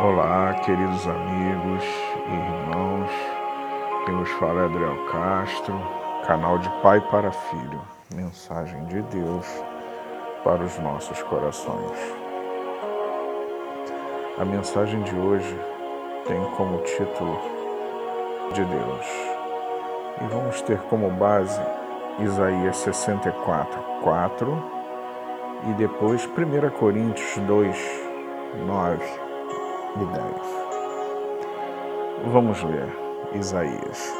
[0.00, 1.84] Olá, queridos amigos
[2.28, 3.10] e irmãos.
[4.04, 5.74] Quem nos fala é Adriel Castro,
[6.24, 7.80] canal de Pai para Filho.
[8.14, 9.44] Mensagem de Deus
[10.44, 11.98] para os nossos corações.
[14.38, 15.58] A mensagem de hoje
[16.28, 17.36] tem como título
[18.52, 19.06] de Deus.
[20.20, 21.60] E vamos ter como base
[22.20, 24.64] Isaías 64, 4
[25.68, 27.76] e depois 1 Coríntios 2,
[28.64, 29.27] 9
[30.00, 30.24] e 10.
[32.32, 32.88] Vamos ler
[33.34, 34.16] Isaías.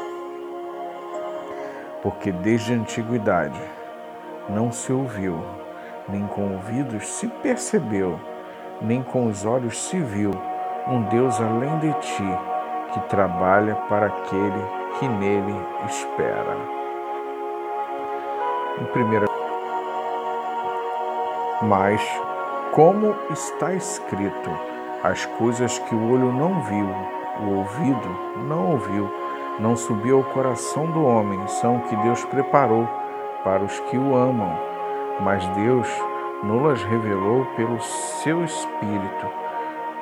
[2.01, 3.59] Porque desde a antiguidade
[4.49, 5.39] não se ouviu,
[6.07, 8.19] nem com ouvidos se percebeu,
[8.81, 10.31] nem com os olhos se viu
[10.87, 12.23] um Deus além de ti,
[12.93, 14.63] que trabalha para aquele
[14.97, 15.55] que nele
[15.87, 16.57] espera.
[18.81, 19.27] Em primeira
[21.61, 22.01] Mas,
[22.71, 24.68] como está escrito,
[25.03, 26.89] as coisas que o olho não viu,
[27.41, 28.09] o ouvido
[28.47, 29.09] não ouviu,
[29.59, 32.87] não subiu ao coração do homem, são que Deus preparou
[33.43, 34.53] para os que o amam.
[35.21, 35.87] Mas Deus
[36.43, 39.27] não-las revelou pelo seu Espírito,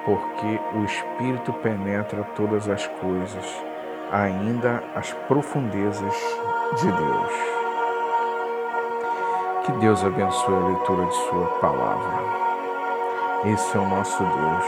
[0.05, 3.63] porque o Espírito penetra todas as coisas,
[4.11, 6.15] ainda as profundezas
[6.77, 7.33] de Deus.
[9.63, 12.46] Que Deus abençoe a leitura de Sua palavra.
[13.53, 14.65] Esse é o nosso Deus.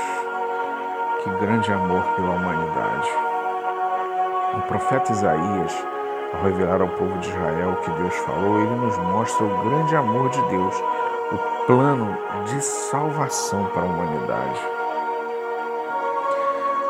[1.22, 3.10] Que grande amor pela humanidade.
[4.58, 5.86] O profeta Isaías,
[6.34, 9.96] ao revelar ao povo de Israel o que Deus falou, ele nos mostra o grande
[9.98, 10.82] amor de Deus,
[11.34, 14.62] o plano de salvação para a humanidade.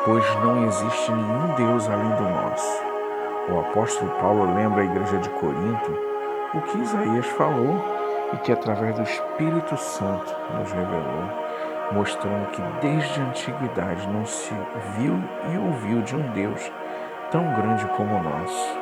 [0.06, 2.84] Pois não existe nenhum Deus além do nosso.
[3.50, 5.98] O apóstolo Paulo lembra à igreja de Corinto
[6.54, 7.84] o que Isaías falou
[8.32, 11.49] e que através do Espírito Santo nos revelou
[11.92, 14.54] mostrando que desde a antiguidade não se
[14.98, 15.20] viu
[15.52, 16.72] e ouviu de um Deus
[17.32, 18.80] tão grande como o nosso,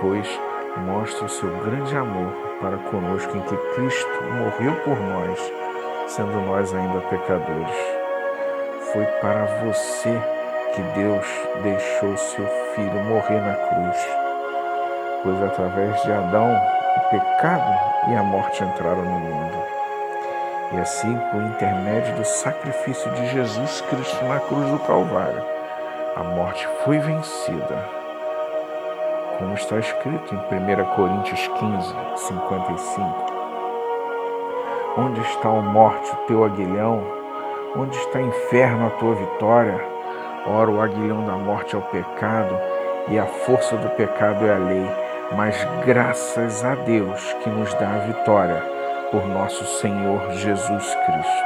[0.00, 0.40] pois
[0.78, 5.52] mostra o seu grande amor para conosco em que Cristo morreu por nós,
[6.06, 7.76] sendo nós ainda pecadores.
[8.92, 10.20] Foi para você
[10.74, 11.26] que Deus
[11.62, 14.08] deixou seu Filho morrer na cruz,
[15.22, 16.54] pois através de Adão
[16.96, 19.77] o pecado e a morte entraram no mundo.
[20.70, 25.42] E assim, por intermédio do sacrifício de Jesus Cristo na cruz do Calvário,
[26.14, 27.88] a morte foi vencida.
[29.38, 33.32] Como está escrito em 1 Coríntios 15, 55.
[34.98, 37.02] Onde está a morte, o teu aguilhão?
[37.74, 39.80] Onde está o inferno, a tua vitória?
[40.46, 42.54] Ora, o aguilhão da morte é o pecado,
[43.08, 44.86] e a força do pecado é a lei.
[45.34, 45.56] Mas
[45.86, 48.77] graças a Deus que nos dá a vitória
[49.10, 51.44] por nosso Senhor Jesus Cristo.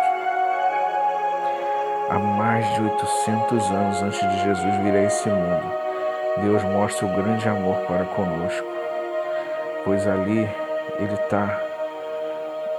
[2.10, 5.72] Há mais de 800 anos antes de Jesus vir a esse mundo,
[6.38, 8.66] Deus mostra o grande amor para conosco,
[9.84, 10.48] pois ali
[10.98, 11.60] ele está,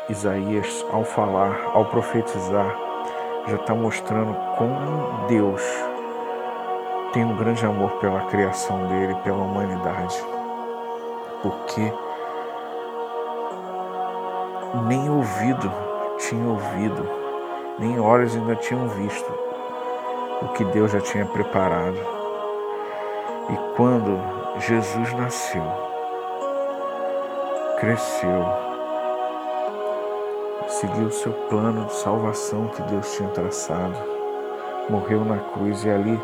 [0.09, 2.75] Isaías, ao falar, ao profetizar,
[3.47, 5.61] já está mostrando como Deus
[7.13, 10.21] tem um grande amor pela criação dele, pela humanidade,
[11.41, 11.93] porque
[14.81, 15.71] nem ouvido
[16.17, 17.07] tinha ouvido,
[17.79, 19.31] nem olhos ainda tinham visto
[20.41, 21.97] o que Deus já tinha preparado.
[23.49, 24.19] E quando
[24.59, 25.63] Jesus nasceu,
[27.79, 28.45] cresceu,
[30.67, 33.97] seguiu o seu plano de salvação que Deus tinha traçado,
[34.89, 36.19] morreu na cruz e ali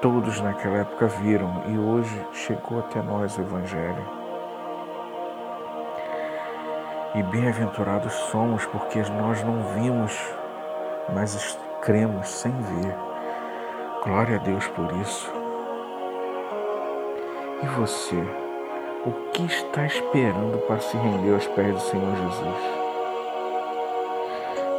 [0.00, 4.21] todos naquela época viram e hoje chegou até nós o Evangelho.
[7.14, 10.18] E bem-aventurados somos porque nós não vimos,
[11.12, 12.94] mas cremos sem ver.
[14.02, 15.30] Glória a Deus por isso.
[17.62, 18.16] E você,
[19.04, 22.82] o que está esperando para se render aos pés do Senhor Jesus?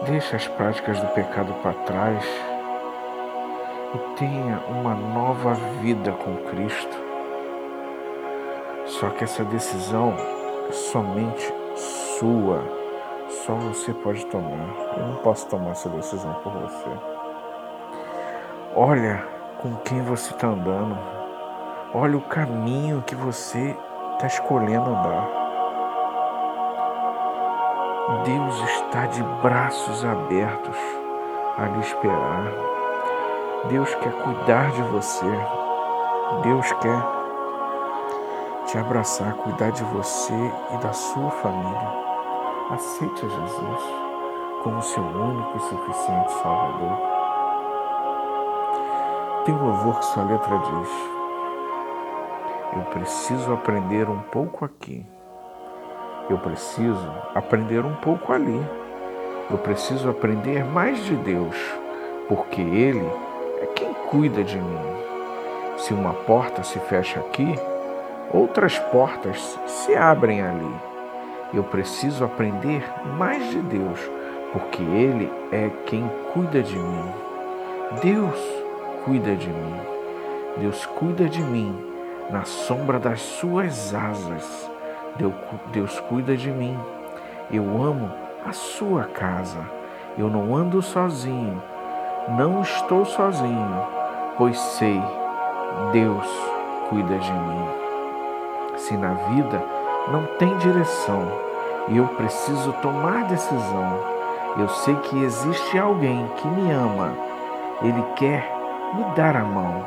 [0.08, 2.26] Deixe as práticas do pecado para trás
[3.94, 6.98] e tenha uma nova vida com Cristo.
[8.88, 10.16] Só que essa decisão
[10.68, 11.54] é somente
[12.20, 12.64] sua.
[13.30, 14.70] Só você pode tomar.
[14.98, 16.90] Eu não posso tomar essa decisão por você.
[18.76, 19.24] Olha
[19.62, 20.98] com quem você está andando.
[21.94, 23.76] Olha o caminho que você
[24.14, 25.30] está escolhendo andar.
[28.26, 30.78] Deus está de braços abertos
[31.58, 32.52] a lhe esperar.
[33.70, 35.26] Deus quer cuidar de você.
[36.44, 37.23] Deus quer
[38.74, 41.94] te abraçar, cuidar de você e da sua família.
[42.72, 43.84] Aceite Jesus
[44.64, 46.98] como seu único e suficiente Salvador.
[49.46, 50.90] Tem um louvor que sua letra diz:
[52.76, 55.06] Eu preciso aprender um pouco aqui.
[56.28, 58.60] Eu preciso aprender um pouco ali.
[59.52, 61.56] Eu preciso aprender mais de Deus,
[62.28, 63.08] porque Ele
[63.62, 64.82] é quem cuida de mim.
[65.78, 67.56] Se uma porta se fecha aqui,
[68.32, 70.76] outras portas se abrem ali.
[71.54, 72.84] Eu preciso aprender
[73.18, 74.00] mais de Deus,
[74.52, 77.14] porque Ele é quem cuida de mim.
[78.02, 78.40] Deus
[79.06, 79.76] cuida de mim.
[80.58, 81.76] Deus cuida de mim
[82.30, 84.72] na sombra das suas asas.
[85.72, 86.78] Deus cuida de mim.
[87.52, 88.12] Eu amo
[88.46, 89.60] a sua casa.
[90.18, 91.62] Eu não ando sozinho.
[92.30, 93.86] Não estou sozinho,
[94.38, 95.02] pois sei,
[95.92, 96.26] Deus
[96.90, 97.83] cuida de mim.
[98.78, 99.64] Se na vida
[100.12, 101.28] não tem direção
[101.88, 104.00] e eu preciso tomar decisão,
[104.58, 107.14] eu sei que existe alguém que me ama.
[107.82, 108.50] Ele quer
[108.94, 109.84] me dar a mão.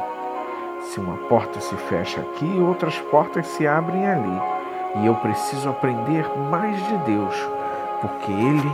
[0.82, 4.40] Se uma porta se fecha aqui, outras portas se abrem ali.
[4.96, 7.34] E eu preciso aprender mais de Deus,
[8.00, 8.72] porque Ele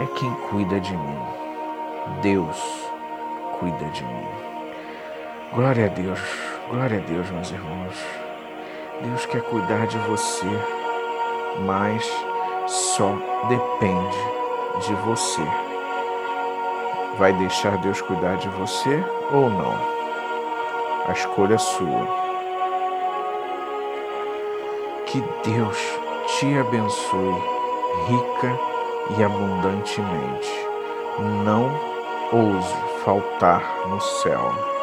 [0.00, 1.18] é quem cuida de mim.
[2.22, 2.90] Deus
[3.58, 4.26] cuida de mim.
[5.54, 6.20] Glória a Deus,
[6.70, 8.27] glória a Deus, meus irmãos.
[9.02, 10.46] Deus quer cuidar de você,
[11.64, 12.04] mas
[12.66, 13.12] só
[13.48, 14.18] depende
[14.86, 15.42] de você.
[17.16, 19.74] Vai deixar Deus cuidar de você ou não?
[21.06, 22.08] A escolha é sua.
[25.06, 25.78] Que Deus
[26.26, 27.42] te abençoe
[28.08, 28.60] rica
[29.16, 30.68] e abundantemente.
[31.44, 31.70] Não
[32.32, 32.74] ouse
[33.04, 34.77] faltar no céu.